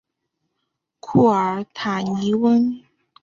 [0.99, 2.81] 库尔塔尼翁。